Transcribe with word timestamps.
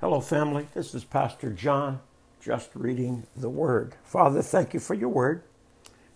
Hello, 0.00 0.20
family. 0.20 0.68
This 0.74 0.94
is 0.94 1.02
Pastor 1.02 1.50
John, 1.50 1.98
just 2.40 2.70
reading 2.72 3.26
the 3.34 3.48
Word. 3.48 3.96
Father, 4.04 4.42
thank 4.42 4.72
you 4.72 4.78
for 4.78 4.94
your 4.94 5.08
Word. 5.08 5.42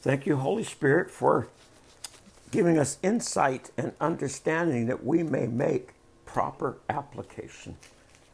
Thank 0.00 0.24
you, 0.24 0.36
Holy 0.36 0.64
Spirit, 0.64 1.10
for 1.10 1.48
giving 2.50 2.78
us 2.78 2.96
insight 3.02 3.70
and 3.76 3.92
understanding 4.00 4.86
that 4.86 5.04
we 5.04 5.22
may 5.22 5.46
make 5.46 5.90
proper 6.24 6.78
application. 6.88 7.76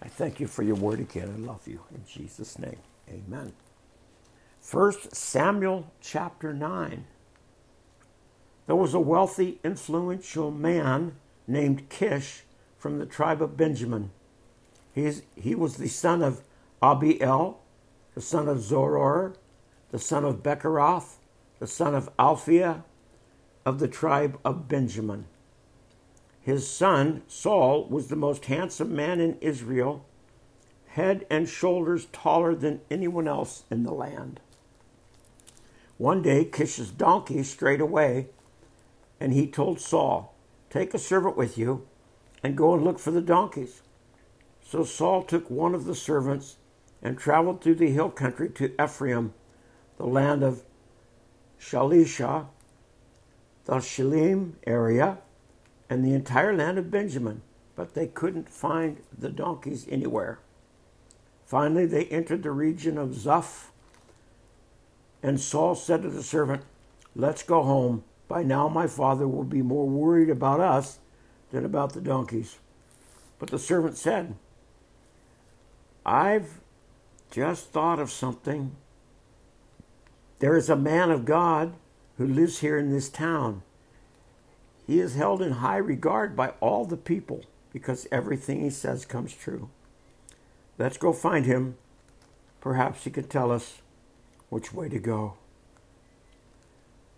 I 0.01 0.07
thank 0.07 0.39
you 0.39 0.47
for 0.47 0.63
your 0.63 0.77
Word 0.77 1.01
again. 1.01 1.35
I 1.37 1.41
love 1.41 1.67
you. 1.67 1.81
In 1.93 2.05
Jesus' 2.07 2.57
name, 2.57 2.79
amen. 3.09 3.53
First 4.61 5.17
Samuel 5.17 5.91
chapter 6.01 6.55
9. 6.55 7.05
There 8.69 8.77
was 8.77 8.95
a 8.95 9.01
wealthy, 9.01 9.59
influential 9.65 10.53
man 10.53 11.17
named 11.49 11.89
Kish 11.89 12.45
from 12.79 13.01
the 13.01 13.07
tribe 13.07 13.43
of 13.43 13.57
Benjamin. 13.57 14.13
He's, 14.95 15.23
he 15.35 15.55
was 15.55 15.77
the 15.77 15.89
son 15.89 16.23
of 16.23 16.43
Abiel, 16.83 17.59
the 18.15 18.21
son 18.21 18.49
of 18.49 18.59
Zeror, 18.59 19.35
the 19.91 19.99
son 19.99 20.25
of 20.25 20.43
Becorath, 20.43 21.17
the 21.59 21.67
son 21.67 21.95
of 21.95 22.15
Aphiah, 22.19 22.83
of 23.65 23.79
the 23.79 23.89
tribe 23.89 24.39
of 24.45 24.69
Benjamin. 24.69 25.27
His 26.41 26.69
son, 26.69 27.23
Saul, 27.29 27.87
was 27.89 28.09
the 28.09 28.17
most 28.17 28.47
handsome 28.47 28.95
man 28.95 29.21
in 29.21 29.39
Israel, 29.41 30.05
head 30.89 31.25
and 31.31 31.49
shoulders 31.49 32.07
taller 32.13 32.55
than 32.55 32.81
anyone 32.91 33.29
else 33.29 33.65
in 33.71 33.85
the 33.85 33.93
land. 33.93 34.41
One 35.99 36.21
day, 36.21 36.45
Kish's 36.45 36.91
donkey 36.91 37.45
strayed 37.45 37.81
away, 37.81 38.27
and 39.21 39.33
he 39.33 39.47
told 39.47 39.81
Saul, 39.81 40.35
Take 40.69 40.95
a 40.95 40.99
servant 40.99 41.37
with 41.37 41.57
you 41.57 41.87
and 42.43 42.57
go 42.57 42.75
and 42.75 42.83
look 42.83 42.99
for 42.99 43.13
the 43.13 43.21
donkeys. 43.21 43.83
So 44.73 44.85
Saul 44.85 45.23
took 45.23 45.51
one 45.51 45.75
of 45.75 45.85
the 45.85 45.95
servants 45.95 46.57
and 47.03 47.19
traveled 47.19 47.61
through 47.61 47.75
the 47.75 47.91
hill 47.91 48.09
country 48.09 48.49
to 48.53 48.73
Ephraim, 48.83 49.35
the 49.99 50.07
land 50.07 50.43
of 50.43 50.63
Shalishah, 51.61 52.47
the 53.67 53.73
Shaalim 53.75 54.53
area, 54.67 55.19
and 55.91 56.03
the 56.03 56.15
entire 56.15 56.57
land 56.57 56.79
of 56.79 56.91
Benjamin, 56.91 57.43
but 57.77 57.93
they 57.93 58.07
couldn't 58.07 58.49
find 58.49 59.03
the 59.17 59.29
donkeys 59.29 59.87
anywhere. 59.91 60.39
Finally, 61.45 61.85
they 61.85 62.07
entered 62.07 62.43
the 62.43 62.51
region 62.51 62.97
of 62.97 63.11
Zuph, 63.11 63.67
and 65.23 65.39
Saul 65.39 65.75
said 65.75 66.01
to 66.01 66.09
the 66.09 66.23
servant, 66.23 66.63
Let's 67.15 67.43
go 67.43 67.63
home. 67.63 68.05
By 68.27 68.43
now, 68.43 68.69
my 68.69 68.87
father 68.87 69.29
will 69.29 69.45
be 69.45 69.61
more 69.61 69.87
worried 69.87 70.31
about 70.31 70.61
us 70.61 70.99
than 71.51 71.67
about 71.67 71.93
the 71.93 72.01
donkeys. 72.01 72.57
But 73.39 73.51
the 73.51 73.59
servant 73.59 73.99
said, 73.99 74.35
I've 76.05 76.61
just 77.31 77.71
thought 77.71 77.99
of 77.99 78.11
something. 78.11 78.77
There 80.41 80.57
is 80.57 80.69
a 80.69 80.77
man 80.77 81.11
of 81.11 81.25
God 81.25 81.75
who 82.19 82.27
lives 82.27 82.59
here 82.59 82.77
in 82.77 82.91
this 82.91 83.09
town. 83.09 83.63
He 84.87 84.99
is 84.99 85.15
held 85.15 85.41
in 85.41 85.53
high 85.53 85.77
regard 85.77 86.37
by 86.37 86.51
all 86.61 86.85
the 86.85 86.97
people 86.97 87.45
because 87.73 88.09
everything 88.11 88.61
he 88.61 88.71
says 88.71 89.05
comes 89.05 89.33
true. 89.33 89.71
Let's 90.79 90.97
go 90.97 91.13
find 91.13 91.47
him. 91.47 91.77
Perhaps 92.61 93.05
he 93.05 93.11
could 93.11 93.31
tell 93.31 93.51
us 93.51 93.81
which 94.49 94.73
way 94.73 94.89
to 94.89 94.99
go. 94.99 95.35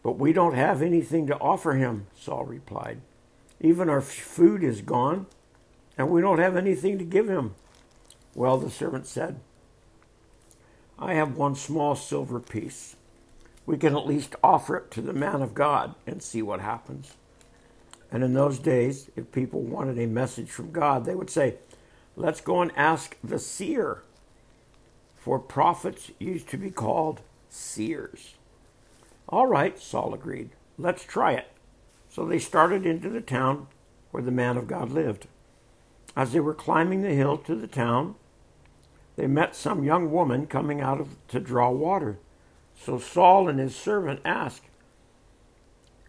But 0.03 0.19
we 0.19 0.33
don't 0.35 0.55
have 0.55 0.83
anything 0.83 1.27
to 1.29 1.39
offer 1.39 1.73
him, 1.73 2.07
Saul 2.15 2.45
replied. 2.45 3.01
Even 3.61 3.89
our 3.89 4.03
food 4.03 4.63
is 4.63 4.83
gone, 4.83 5.27
and 5.97 6.11
we 6.11 6.21
don't 6.21 6.39
have 6.39 6.57
anything 6.57 6.99
to 6.99 7.05
give 7.05 7.29
him. 7.29 7.55
Well, 8.35 8.59
the 8.59 8.71
servant 8.71 9.07
said, 9.07 9.41
I 10.99 11.15
have 11.15 11.37
one 11.37 11.55
small 11.55 11.95
silver 11.95 12.41
piece. 12.41 12.97
We 13.67 13.77
can 13.77 13.97
at 13.97 14.07
least 14.07 14.37
offer 14.43 14.77
it 14.77 14.91
to 14.93 15.01
the 15.01 15.13
man 15.13 15.43
of 15.43 15.55
God 15.55 15.95
and 16.07 16.23
see 16.23 16.43
what 16.43 16.61
happens. 16.61 17.15
And 18.11 18.23
in 18.23 18.35
those 18.35 18.59
days, 18.59 19.11
if 19.17 19.33
people 19.33 19.61
wanted 19.61 19.99
a 19.99 20.07
message 20.07 20.51
from 20.51 20.73
God, 20.73 21.05
they 21.05 21.15
would 21.15 21.31
say, 21.31 21.57
Let's 22.17 22.41
go 22.41 22.63
and 22.63 22.71
ask 22.77 23.17
the 23.25 23.39
seer. 23.39 24.03
For 25.17 25.39
prophets 25.39 26.11
used 26.19 26.49
to 26.51 26.57
be 26.57 26.71
called 26.71 27.23
seers. 27.49 28.35
All 29.29 29.47
right, 29.47 29.79
Saul 29.79 30.15
agreed. 30.15 30.51
Let's 30.79 31.05
try 31.05 31.33
it. 31.33 31.49
So 32.09 32.25
they 32.25 32.39
started 32.39 32.87
into 32.87 33.09
the 33.09 33.21
town 33.21 33.67
where 34.11 34.23
the 34.23 34.31
man 34.31 34.57
of 34.57 34.69
God 34.69 34.91
lived. 34.91 35.27
As 36.15 36.33
they 36.33 36.41
were 36.41 36.55
climbing 36.55 37.03
the 37.03 37.15
hill 37.15 37.39
to 37.39 37.57
the 37.57 37.67
town, 37.67 38.15
they 39.17 39.27
met 39.27 39.55
some 39.55 39.85
young 39.85 40.11
woman 40.11 40.47
coming 40.47 40.81
out 40.81 41.01
of, 41.01 41.17
to 41.29 41.41
draw 41.41 41.71
water. 41.71 42.19
So 42.77 42.99
Saul 42.99 43.49
and 43.49 43.59
his 43.59 43.77
servant 43.77 44.21
asked, 44.25 44.65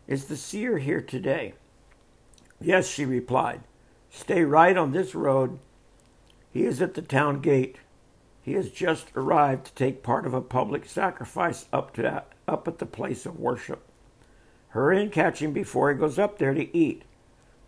Is 0.08 0.26
the 0.26 0.38
seer 0.38 0.80
here 0.80 1.02
today? 1.02 1.54
Yes, 2.60 2.88
she 2.88 3.06
replied. 3.06 3.62
Stay 4.10 4.44
right 4.44 4.76
on 4.76 4.92
this 4.92 5.14
road. 5.14 5.60
He 6.52 6.64
is 6.64 6.82
at 6.82 6.94
the 6.94 7.02
town 7.02 7.42
gate. 7.42 7.78
He 8.42 8.54
has 8.54 8.70
just 8.70 9.08
arrived 9.16 9.66
to 9.68 9.74
take 9.74 10.04
part 10.04 10.26
of 10.26 10.34
a 10.34 10.42
public 10.42 10.86
sacrifice 10.86 11.66
up 11.74 11.94
to 11.96 12.24
up 12.48 12.68
at 12.68 12.80
the 12.80 12.86
place 12.86 13.26
of 13.26 13.40
worship. 13.40 13.84
Hurry 14.70 15.02
and 15.02 15.12
catch 15.12 15.42
him 15.42 15.52
before 15.52 15.92
he 15.92 15.98
goes 15.98 16.20
up 16.20 16.38
there 16.38 16.54
to 16.54 16.78
eat. 16.78 17.04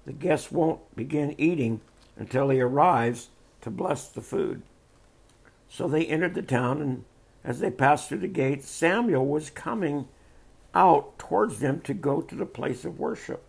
The 0.05 0.13
guests 0.13 0.51
won't 0.51 0.95
begin 0.95 1.35
eating 1.37 1.81
until 2.15 2.49
he 2.49 2.61
arrives 2.61 3.29
to 3.61 3.69
bless 3.69 4.07
the 4.07 4.21
food. 4.21 4.61
So 5.69 5.88
they 5.88 6.05
entered 6.05 6.33
the 6.33 6.41
town, 6.41 6.81
and 6.81 7.03
as 7.44 7.59
they 7.59 7.72
passed 7.72 8.09
through 8.09 8.19
the 8.19 8.28
gates, 8.28 8.69
Samuel 8.69 9.25
was 9.25 9.50
coming 9.50 10.07
out 10.73 11.17
towards 11.17 11.59
them 11.59 11.81
to 11.81 11.94
go 11.94 12.22
to 12.22 12.35
the 12.35 12.45
place 12.45 12.85
of 12.85 13.00
worship. 13.00 13.44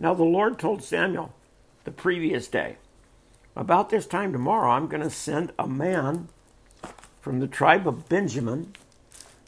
Now 0.00 0.14
the 0.14 0.24
Lord 0.24 0.58
told 0.58 0.82
Samuel 0.82 1.34
the 1.84 1.90
previous 1.90 2.48
day, 2.48 2.76
About 3.56 3.90
this 3.90 4.06
time 4.06 4.32
tomorrow, 4.32 4.70
I'm 4.70 4.86
going 4.86 5.02
to 5.02 5.10
send 5.10 5.52
a 5.58 5.66
man 5.66 6.28
from 7.20 7.40
the 7.40 7.48
tribe 7.48 7.86
of 7.86 8.08
Benjamin, 8.08 8.72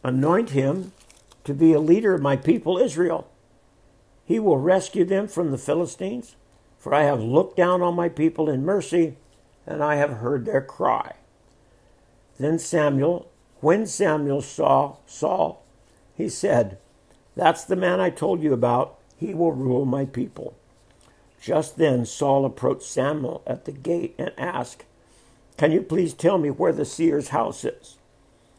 anoint 0.03 0.51
him 0.51 0.93
to 1.45 1.55
be 1.55 1.73
a 1.73 1.81
leader 1.81 2.15
of 2.15 2.21
my 2.21 2.37
people 2.37 2.79
Israel. 2.79 3.31
He 4.25 4.39
will 4.39 4.59
rescue 4.59 5.05
them 5.05 5.29
from 5.29 5.51
the 5.51 5.59
Philistines, 5.59 6.37
for 6.79 6.95
I 6.95 7.05
have 7.05 7.21
looked 7.21 7.57
down 7.57 7.83
on 7.83 7.95
my 7.95 8.09
people 8.09 8.49
in 8.49 8.65
mercy 8.65 9.17
and 9.71 9.85
I 9.85 9.95
have 9.95 10.15
heard 10.15 10.45
their 10.45 10.61
cry. 10.61 11.15
Then 12.39 12.59
Samuel, 12.59 13.31
when 13.61 13.87
Samuel 13.87 14.43
saw 14.43 14.97
Saul, 15.07 15.65
he 16.17 16.29
said, 16.29 16.79
That's 17.37 17.65
the 17.65 17.77
man 17.77 18.01
I 18.01 18.11
told 18.11 18.43
you 18.43 18.53
about. 18.53 18.99
He 19.17 19.33
will 19.33 19.53
rule 19.53 19.85
my 19.85 20.07
people. 20.07 20.57
Just 21.41 21.79
then 21.79 22.05
Saul 22.05 22.45
approached 22.45 22.83
Samuel 22.83 23.43
at 23.47 23.65
the 23.65 23.73
gate 23.73 24.15
and 24.19 24.33
asked, 24.37 24.85
Can 25.57 25.71
you 25.71 25.83
please 25.83 26.15
tell 26.15 26.37
me 26.37 26.51
where 26.51 26.73
the 26.73 26.85
seer's 26.85 27.29
house 27.29 27.65
is? 27.65 27.97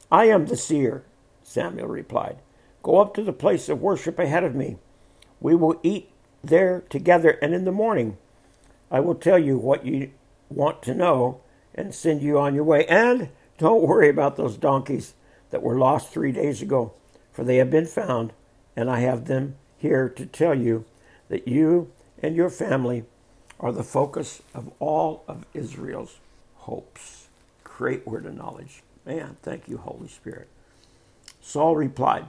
I 0.09 0.25
am 0.25 0.45
the 0.45 0.57
seer, 0.57 1.03
Samuel 1.43 1.87
replied. 1.87 2.37
Go 2.83 3.01
up 3.01 3.13
to 3.15 3.23
the 3.23 3.33
place 3.33 3.67
of 3.67 3.81
worship 3.81 4.17
ahead 4.17 4.45
of 4.45 4.55
me. 4.55 4.77
We 5.41 5.55
will 5.55 5.79
eat 5.83 6.09
there 6.41 6.83
together, 6.89 7.31
and 7.41 7.53
in 7.53 7.65
the 7.65 7.71
morning 7.71 8.17
I 8.89 9.01
will 9.01 9.15
tell 9.15 9.37
you 9.37 9.57
what 9.57 9.85
you 9.85 10.11
want 10.55 10.81
to 10.83 10.93
know 10.93 11.41
and 11.73 11.93
send 11.93 12.21
you 12.21 12.39
on 12.39 12.55
your 12.55 12.63
way. 12.63 12.85
And 12.87 13.29
don't 13.57 13.81
worry 13.87 14.09
about 14.09 14.35
those 14.35 14.57
donkeys 14.57 15.13
that 15.51 15.61
were 15.61 15.77
lost 15.77 16.11
three 16.11 16.31
days 16.31 16.61
ago, 16.61 16.93
for 17.31 17.43
they 17.43 17.57
have 17.57 17.69
been 17.69 17.85
found, 17.85 18.33
and 18.75 18.89
I 18.89 18.99
have 19.01 19.25
them 19.25 19.55
here 19.77 20.09
to 20.09 20.25
tell 20.25 20.55
you 20.55 20.85
that 21.29 21.47
you 21.47 21.91
and 22.21 22.35
your 22.35 22.49
family 22.49 23.05
are 23.59 23.71
the 23.71 23.83
focus 23.83 24.41
of 24.53 24.71
all 24.79 25.23
of 25.27 25.45
Israel's 25.53 26.19
hopes. 26.55 27.27
Great 27.63 28.05
word 28.05 28.25
of 28.25 28.35
knowledge. 28.35 28.83
Man, 29.05 29.37
thank 29.41 29.67
you, 29.67 29.77
Holy 29.77 30.07
Spirit. 30.07 30.47
Saul 31.41 31.75
replied, 31.75 32.25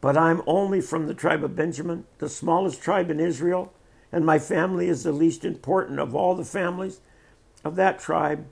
But 0.00 0.16
I'm 0.16 0.42
only 0.46 0.80
from 0.80 1.06
the 1.06 1.14
tribe 1.14 1.42
of 1.42 1.56
Benjamin, 1.56 2.04
the 2.18 2.28
smallest 2.28 2.80
tribe 2.80 3.10
in 3.10 3.20
Israel, 3.20 3.72
and 4.12 4.24
my 4.24 4.38
family 4.38 4.88
is 4.88 5.02
the 5.02 5.12
least 5.12 5.44
important 5.44 5.98
of 5.98 6.14
all 6.14 6.34
the 6.34 6.44
families 6.44 7.00
of 7.64 7.76
that 7.76 7.98
tribe, 7.98 8.46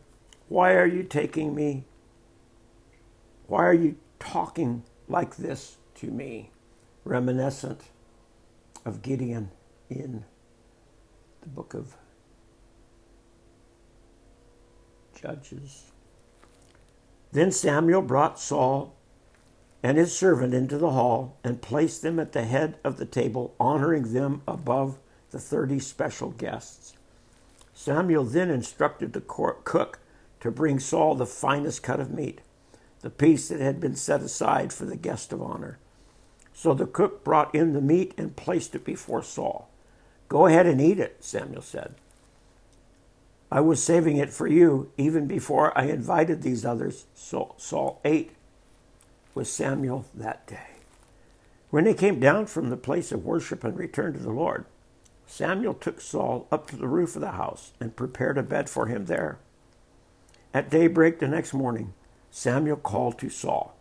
why 0.49 0.75
are 0.75 0.87
you 0.87 1.03
taking 1.03 1.55
me? 1.55 1.85
Why 3.47 3.65
are 3.65 3.75
you 3.75 3.97
talking 4.19 4.85
like 5.09 5.37
this 5.37 5.77
to 5.97 6.07
me? 6.07 6.51
Reminiscent 7.05 7.83
of 8.85 9.03
Gideon 9.03 9.51
in 9.91 10.25
the 11.43 11.49
book 11.49 11.75
of 11.75 11.97
Judges. 15.21 15.91
Then 17.33 17.53
Samuel 17.53 18.03
brought 18.03 18.39
Saul 18.39 18.95
and 19.83 19.99
his 19.99 20.17
servant 20.17 20.55
into 20.55 20.79
the 20.79 20.91
hall 20.91 21.39
and 21.43 21.63
placed 21.63 22.03
them 22.03 22.19
at 22.19 22.33
the 22.33 22.45
head 22.45 22.79
of 22.85 22.97
the 22.97 23.07
table, 23.07 23.55
honoring 23.59 24.13
them 24.13 24.43
above 24.47 24.99
the 25.31 25.39
thirty 25.39 25.79
special 25.79 26.31
guests. 26.31 26.95
Samuel 27.75 28.25
then 28.25 28.51
instructed 28.51 29.13
the 29.13 29.21
cook 29.21 29.99
to 30.41 30.51
bring 30.51 30.79
Saul 30.79 31.15
the 31.15 31.27
finest 31.27 31.83
cut 31.83 32.01
of 32.01 32.11
meat, 32.11 32.41
the 33.01 33.11
piece 33.11 33.49
that 33.49 33.61
had 33.61 33.81
been 33.81 33.97
set 33.97 34.21
aside 34.21 34.73
for 34.73 34.85
the 34.85 34.97
guest 34.97 35.33
of 35.33 35.43
honor. 35.43 35.79
So 36.53 36.75
the 36.75 36.87
cook 36.87 37.25
brought 37.25 37.55
in 37.55 37.73
the 37.73 37.81
meat 37.81 38.15
and 38.19 38.37
placed 38.37 38.75
it 38.75 38.85
before 38.85 39.23
Saul. 39.23 39.69
Go 40.29 40.47
ahead 40.47 40.67
and 40.67 40.81
eat 40.81 40.99
it, 40.99 41.17
Samuel 41.21 41.63
said. 41.63 41.95
I 43.51 43.61
was 43.61 43.83
saving 43.83 44.17
it 44.17 44.33
for 44.33 44.47
you 44.47 44.91
even 44.97 45.27
before 45.27 45.77
I 45.77 45.85
invited 45.85 46.43
these 46.43 46.65
others. 46.65 47.07
So 47.15 47.55
Saul 47.59 48.01
ate 48.05 48.33
with 49.35 49.49
Samuel 49.49 50.07
that 50.15 50.47
day. 50.47 50.69
When 51.71 51.85
they 51.85 51.95
came 51.95 52.21
down 52.21 52.47
from 52.47 52.71
the 52.71 52.77
place 52.77 53.13
of 53.13 53.25
worship 53.25 53.65
and 53.65 53.79
returned 53.79 54.15
to 54.15 54.23
the 54.23 54.31
Lord, 54.31 54.67
Samuel 55.33 55.73
took 55.73 55.99
Saul 55.99 56.47
up 56.53 56.67
to 56.69 56.77
the 56.77 56.87
roof 56.87 57.15
of 57.15 57.23
the 57.23 57.31
house 57.31 57.73
and 57.81 57.97
prepared 57.97 58.37
a 58.37 58.43
bed 58.43 58.69
for 58.69 58.89
him 58.89 59.07
there. 59.07 59.39
At 60.53 60.69
daybreak 60.69 61.21
the 61.21 61.27
next 61.27 61.55
morning, 61.55 61.95
Samuel 62.31 62.77
called 62.77 63.19
to 63.21 63.31
Saul, 63.31 63.75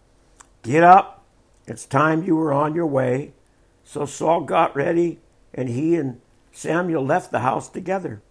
Get 0.61 0.81
up, 0.81 1.25
it's 1.67 1.85
time 1.85 2.23
you 2.23 2.37
were 2.37 2.53
on 2.53 2.73
your 2.73 2.85
way. 2.85 3.33
So 3.83 4.05
Saul 4.05 4.45
got 4.45 4.73
ready, 4.77 5.19
and 5.53 5.67
he 5.67 5.95
and 5.95 6.21
Samuel 6.53 7.03
left 7.03 7.31
the 7.31 7.39
house 7.39 7.67
together. 7.67 8.21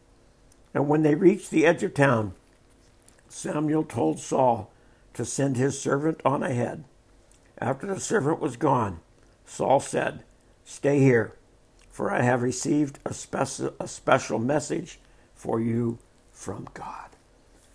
And 0.72 0.88
when 0.88 1.02
they 1.02 1.14
reached 1.14 1.50
the 1.50 1.66
edge 1.66 1.82
of 1.82 1.92
town, 1.92 2.32
Samuel 3.28 3.84
told 3.84 4.18
Saul 4.18 4.72
to 5.12 5.26
send 5.26 5.58
his 5.58 5.78
servant 5.78 6.22
on 6.24 6.42
ahead. 6.42 6.84
After 7.58 7.86
the 7.86 8.00
servant 8.00 8.40
was 8.40 8.56
gone, 8.56 9.00
Saul 9.44 9.78
said, 9.78 10.24
Stay 10.64 11.00
here, 11.00 11.34
for 12.00 12.10
I 12.10 12.22
have 12.22 12.40
received 12.40 12.98
a, 13.04 13.10
speci- 13.10 13.74
a 13.78 13.86
special 13.86 14.38
message 14.38 14.98
for 15.34 15.60
you 15.60 15.98
from 16.32 16.66
God. 16.72 17.10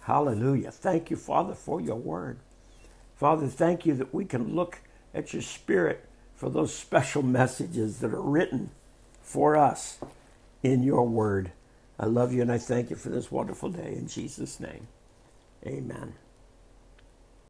Hallelujah. 0.01 0.71
Thank 0.71 1.11
you, 1.11 1.15
Father, 1.15 1.53
for 1.53 1.79
your 1.79 1.97
word. 1.97 2.39
Father, 3.15 3.45
thank 3.45 3.85
you 3.85 3.93
that 3.93 4.15
we 4.15 4.25
can 4.25 4.55
look 4.55 4.79
at 5.13 5.31
your 5.31 5.43
spirit 5.43 6.09
for 6.33 6.49
those 6.49 6.73
special 6.73 7.21
messages 7.21 7.99
that 7.99 8.15
are 8.15 8.19
written 8.19 8.71
for 9.21 9.55
us 9.55 9.99
in 10.63 10.81
your 10.81 11.07
word. 11.07 11.51
I 11.99 12.07
love 12.07 12.33
you 12.33 12.41
and 12.41 12.51
I 12.51 12.57
thank 12.57 12.89
you 12.89 12.95
for 12.95 13.09
this 13.09 13.31
wonderful 13.31 13.69
day. 13.69 13.93
In 13.95 14.07
Jesus' 14.07 14.59
name, 14.59 14.87
amen. 15.63 16.15